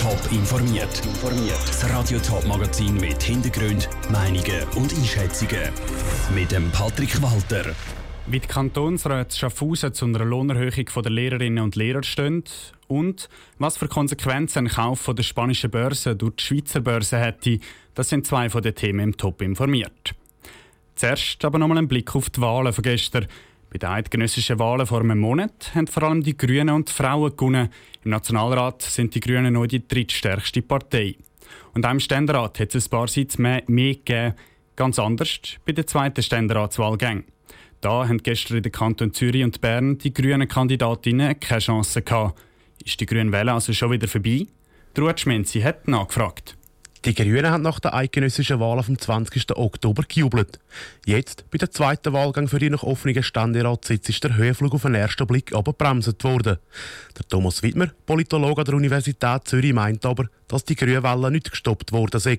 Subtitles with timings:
[0.00, 1.02] Top informiert.
[1.66, 5.70] Das Radio Top Magazin mit Hintergrund, Meinungen und Einschätzungen
[6.34, 7.74] mit dem Patrick Walter.
[8.26, 12.44] Wie die Kantonsräte Schaffhausen zu einer Lohnerhöhung der Lehrerinnen und Lehrer stehen
[12.88, 13.28] und
[13.58, 17.58] was für Konsequenzen ein Kauf von der spanischen Börse durch die Schweizer Börse hätte,
[17.94, 20.14] das sind zwei von den Themen im Top informiert.
[20.94, 23.26] Zuerst aber nochmal ein Blick auf die Wahlen von gestern.
[23.70, 27.36] Bei den eidgenössischen Wahlen vor einem Monat haben vor allem die Grünen und die Frauen
[27.36, 27.68] gewonnen.
[28.04, 31.14] Im Nationalrat sind die Grünen noch die drittstärkste Partei.
[31.72, 34.34] Und auch im Ständerat hat es ein paar Sitze mehr, mehr gegeben.
[34.74, 37.24] Ganz anders bei der zweiten Ständeratswahlgang.
[37.80, 42.40] Da haben gestern in den Kanton Zürich und Bern die grünen Kandidatinnen keine Chance gehabt.
[42.84, 44.46] Ist die grüne Welle also schon wieder vorbei?
[44.98, 46.56] Ruth Schmenzi hat nachgefragt.
[47.06, 49.56] Die Grünen haben nach der eidgenössischen Wahl vom 20.
[49.56, 50.60] Oktober gejubelt.
[51.06, 54.94] Jetzt, bei der zweiten Wahlgang für die noch offenen Ständeratssitz, ist der Höhenflug auf den
[54.94, 56.58] ersten Blick aber bremset worden.
[57.16, 61.50] Der Thomas Wittmer, Politologe an der Universität Zürich, meint aber, dass die grüne Welle nicht
[61.50, 62.36] gestoppt worden sei.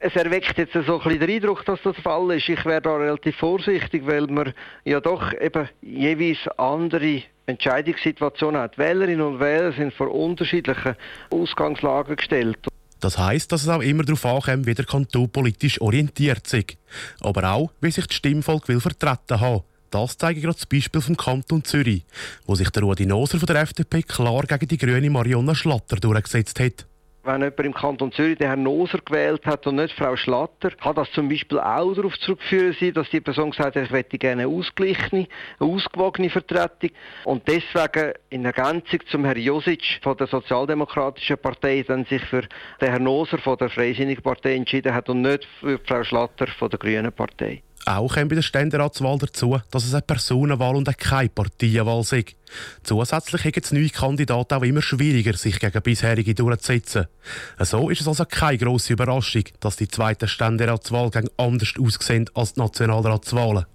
[0.00, 2.48] Es erweckt jetzt so ein bisschen den Eindruck, dass das Fall ist.
[2.48, 4.52] Ich wäre da relativ vorsichtig, weil man
[4.84, 8.78] ja doch eben jeweils andere Entscheidungssituationen hat.
[8.78, 10.96] Wählerinnen und Wähler sind vor unterschiedlichen
[11.30, 12.58] Ausgangslagen gestellt.
[13.02, 16.76] Das heisst, dass es auch immer darauf ankommt, wie der Kanton politisch orientiert ist.
[17.20, 19.64] Aber auch, wie sich das Stimmvolk will vertreten haben.
[19.90, 22.04] Das zeige gerade das Beispiel vom Kanton Zürich,
[22.46, 26.60] wo sich der Rudi Noser von der FDP klar gegen die grüne Marionna Schlatter durchgesetzt
[26.60, 26.86] hat
[27.24, 30.96] wenn jemand im Kanton Zürich den Herrn Noser gewählt hat und nicht Frau Schlatter, kann
[30.96, 34.42] das zum Beispiel auch darauf zurückführen sein, dass die Person gesagt hat, ich möchte gerne
[34.42, 35.28] eine ausgeglichene,
[35.60, 36.90] eine ausgewogene Vertretung.
[37.24, 42.42] Und deswegen in Ergänzung zum Herrn Josic von der Sozialdemokratischen Partei dann sich für
[42.80, 46.70] den Herrn Noser von der Freisinnigen Partei entschieden hat und nicht für Frau Schlatter von
[46.70, 47.62] der Grünen Partei.
[47.84, 52.36] Auch kommt bei der Ständeratswahl dazu, dass es eine Personenwahl und keine Parteienwahl ist.
[52.84, 57.06] Zusätzlich haben es neue Kandidaten auch immer schwieriger, sich gegen bisherige durchzusetzen.
[57.58, 62.60] So ist es also keine grosse Überraschung, dass die zweiten Ständeratswahlgänge anders aussehen als die
[62.60, 63.66] Nationalratswahlen.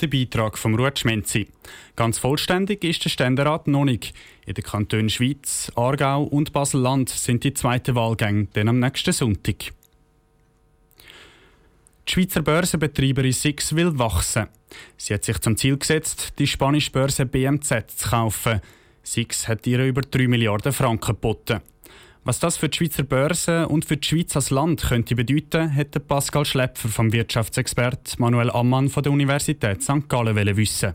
[0.00, 1.48] Der Beitrag vom Ruth Schmenzi.
[1.96, 4.12] Ganz vollständig ist der Ständerat noch nicht.
[4.44, 9.72] In den Kantonen Schweiz, Aargau und Basel-Land sind die zweiten Wahlgänge dann am nächsten Sonntag.
[12.16, 14.46] Die Schweizer Börsenbetreiberin Six will wachsen.
[14.96, 18.62] Sie hat sich zum Ziel gesetzt, die spanische Börse BMZ zu kaufen.
[19.02, 21.60] Six hat ihr über 3 Milliarden Franken geboten.
[22.24, 26.00] Was das für die Schweizer Börse und für die Schweiz als Land könnte bedeuten, hätte
[26.00, 30.08] Pascal Schlepfer vom Wirtschaftsexpert Manuel Ammann von der Universität St.
[30.08, 30.94] Gallen wissen.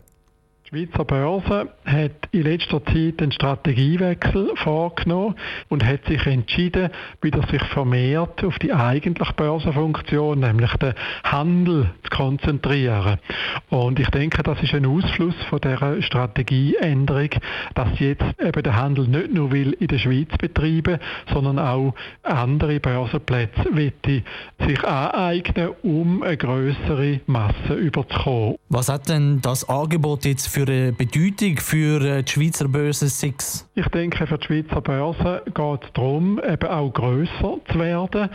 [0.74, 5.34] Die Schweizer Börse hat in letzter Zeit einen Strategiewechsel vorgenommen
[5.68, 6.88] und hat sich entschieden,
[7.20, 10.94] wieder sich vermehrt auf die eigentliche Börsenfunktion, nämlich den
[11.24, 13.18] Handel, zu konzentrieren.
[13.68, 17.28] Und ich denke, das ist ein Ausfluss von dieser Strategieänderung,
[17.74, 20.98] dass jetzt eben der Handel nicht nur will in der Schweiz betreiben,
[21.30, 23.92] sondern auch andere Börsenplätze will
[24.66, 28.56] sich aneignen, um eine größere Masse überzukommen.
[28.70, 33.68] Was hat denn das Angebot jetzt für eine Bedeutung für äh, die Schweizer Börse 6?
[33.74, 38.28] Ich denke, für die Schweizer Börse geht es darum, eben auch grösser zu werden.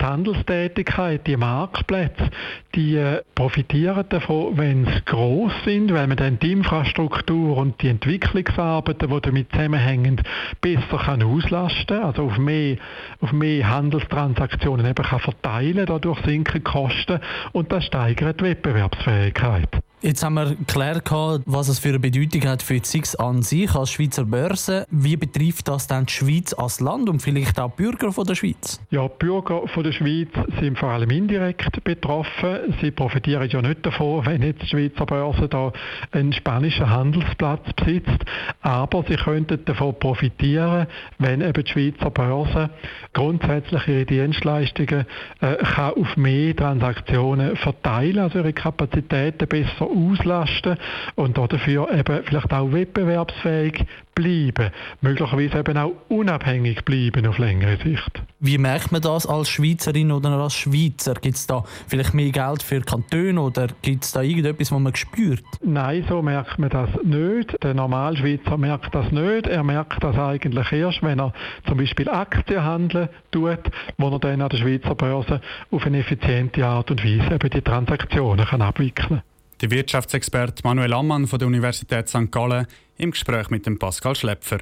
[0.00, 2.30] Die Handelstätigkeit, die Marktplätze,
[2.74, 7.88] die äh, profitieren davon, wenn sie gross sind, weil man dann die Infrastruktur und die
[7.88, 10.22] Entwicklungsarbeiten, die damit zusammenhängen,
[10.60, 12.76] besser kann auslasten also auf mehr,
[13.20, 17.20] auf mehr Handelstransaktionen eben kann verteilen, dadurch sinken Kosten
[17.52, 19.82] und das steigert die Wettbewerbsfähigkeit.
[20.00, 23.74] Jetzt haben wir geklärt, was es für eine Bedeutung hat für die SIX an sich
[23.74, 24.86] als Schweizer Börse.
[24.92, 28.36] Wie betrifft das dann die Schweiz als Land und vielleicht auch die Bürger von der
[28.36, 28.80] Schweiz?
[28.90, 30.28] Ja, die Bürger von der Schweiz
[30.60, 32.76] sind vor allem indirekt betroffen.
[32.80, 35.72] Sie profitieren ja nicht davon, wenn jetzt die Schweizer Börse da
[36.12, 38.24] einen spanischen Handelsplatz besitzt.
[38.60, 40.86] Aber sie könnten davon profitieren,
[41.18, 42.70] wenn eben die Schweizer Börse
[43.14, 45.06] grundsätzlich ihre Dienstleistungen
[45.40, 50.76] äh, kann auf mehr Transaktionen verteilen, also ihre Kapazitäten besser auslasten
[51.14, 53.84] und dafür eben vielleicht auch wettbewerbsfähig
[54.18, 58.22] bleiben, möglicherweise eben auch unabhängig bleiben auf längere Sicht.
[58.40, 61.14] Wie merkt man das als Schweizerin oder als Schweizer?
[61.14, 64.94] Gibt es da vielleicht mehr Geld für Kantone oder gibt es da irgendetwas, was man
[64.96, 65.44] spürt?
[65.62, 67.62] Nein, so merkt man das nicht.
[67.62, 69.46] Der Normalschweizer merkt das nicht.
[69.46, 71.32] Er merkt das eigentlich erst, wenn er
[71.66, 75.40] zum Beispiel Aktien handeln tut, wo er dann an der Schweizer Börse
[75.70, 79.22] auf eine effiziente Art und Weise eben die Transaktionen kann abwickeln kann.
[79.60, 82.30] Der Wirtschaftsexperte Manuel Ammann von der Universität St.
[82.30, 84.58] Gallen im Gespräch mit dem Pascal Schlepfer.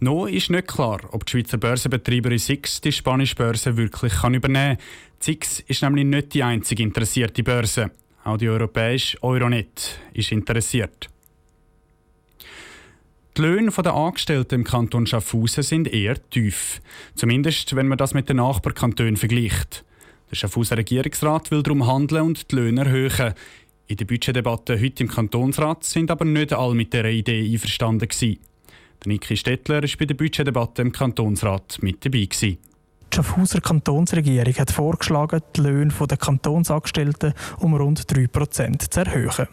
[0.00, 4.78] Noch ist nicht klar, ob die Schweizer Börsenbetreiberin SIX die spanische Börse wirklich kann übernehmen
[4.78, 4.86] kann.
[5.20, 7.92] SIX ist nämlich nicht die einzige interessierte Börse.
[8.24, 11.08] Auch die europäische Euronet ist interessiert.
[13.36, 16.80] Die Löhne der Angestellten im Kanton Schaffhausen sind eher tief.
[17.14, 19.84] Zumindest, wenn man das mit den Nachbarkantonen vergleicht.
[20.30, 23.34] Der Schaffhauser Regierungsrat will darum handeln und die Löhne erhöhen.
[23.88, 28.08] In der Budgetdebatte heute im Kantonsrat sind aber nicht alle mit dieser Idee einverstanden.
[28.20, 28.36] Der
[29.04, 32.24] Niki Stettler war bei der Budgetdebatte im Kantonsrat mit dabei.
[32.24, 32.58] Gewesen.
[33.12, 39.46] Die Schaffhauser Kantonsregierung hat vorgeschlagen, die Löhne der Kantonsangestellten um rund 3% zu erhöhen.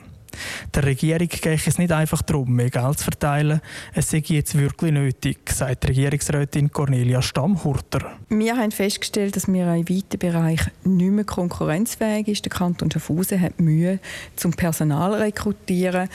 [0.73, 3.61] Der Regierung geht es nicht einfach darum, mehr Geld zu verteilen.
[3.93, 8.11] Es sei jetzt wirklich nötig, sagt Regierungsrätin Cornelia Stammhurter.
[8.29, 12.45] Wir haben festgestellt, dass wir in weiten Bereichen nicht mehr konkurrenzfähig ist.
[12.45, 13.99] Der Kanton Schaffhausen hat Mühe
[14.35, 16.09] zum Personal rekrutieren.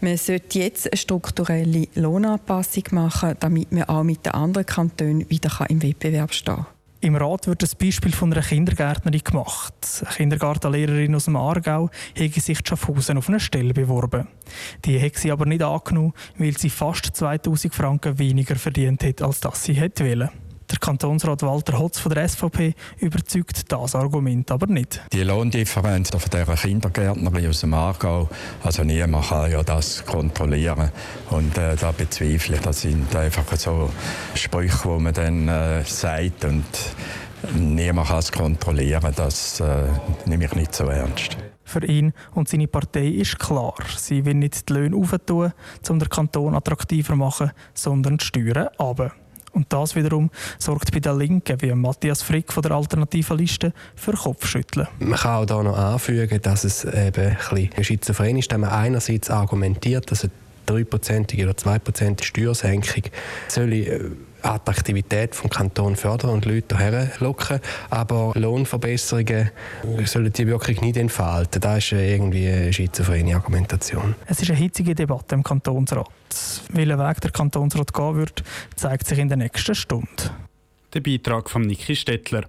[0.00, 5.50] Man sollte jetzt eine strukturelle Lohnanpassung machen, damit man auch mit den anderen Kantonen wieder
[5.68, 6.73] im Wettbewerb stehen kann.
[7.04, 9.74] Im Rat wird das Beispiel von einer Kindergärtnerin gemacht.
[10.06, 14.26] Eine Kindergartenlehrerin aus dem Aargau hätte sich Schaffhausen auf eine Stelle beworben.
[14.86, 19.40] Die hat sie aber nicht angenommen, weil sie fast 2000 Franken weniger verdient hat, als
[19.40, 20.30] das sie hätte wollen.
[20.70, 25.00] Der Kantonsrat Walter Hotz von der SVP überzeugt das Argument aber nicht.
[25.12, 28.28] Die Lohndifferenz von dieser Kindergärtnerin aus dem Aargau,
[28.62, 30.90] also niemand kann ja das kontrollieren.
[31.30, 33.90] Und äh, da bezweifle ich, das sind einfach so
[34.34, 36.64] Sprüche, die man dann äh, sagt und
[37.54, 39.12] niemand kann es kontrollieren.
[39.14, 39.86] Das äh,
[40.24, 41.36] nehme ich nicht so ernst.
[41.64, 45.52] Für ihn und seine Partei ist klar, sie will nicht die Löhne aufentun,
[45.88, 49.12] um den Kanton attraktiver zu machen, sondern die Steuern runter.
[49.54, 54.12] Und das wiederum sorgt bei den Linken, wie Matthias Frick von der Alternativen Liste, für
[54.12, 54.88] Kopfschütteln.
[54.98, 58.70] Man kann auch hier noch anfügen, dass es eben ein bisschen schizophren ist, dass man
[58.70, 60.32] einerseits argumentiert, dass eine
[60.66, 63.02] 3% oder 2% Steuersenkung
[63.48, 64.00] soll äh,
[64.44, 67.60] Attraktivität des Kantons fördern und Leute hierher locken.
[67.90, 69.50] Aber Lohnverbesserungen
[70.04, 71.60] sollen die wirklich nicht entfalten.
[71.60, 74.14] Das ist irgendwie eine schizophrene Argumentation.
[74.26, 76.08] Es ist eine hitzige Debatte im Kantonsrat.
[76.70, 78.44] Welchen Weg der Kantonsrat gehen wird,
[78.76, 80.08] zeigt sich in der nächsten Stunde.
[80.92, 82.44] Der Beitrag von Niki Stettler.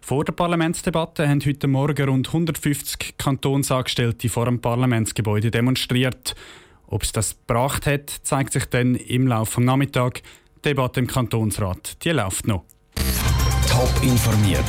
[0.00, 6.34] Vor der Parlamentsdebatte haben heute Morgen rund 150 Kantonsangestellte vor dem Parlamentsgebäude demonstriert.
[6.92, 10.20] Ob es das gebracht hat, zeigt sich dann im Laufe des Nachmittags.
[10.56, 12.64] Die Debatte im Kantonsrat, die läuft noch.
[13.66, 14.60] Top informiert,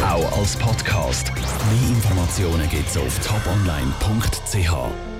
[0.00, 1.32] auch als Podcast.
[1.34, 5.15] Mehr Informationen gibt es auf toponline.ch.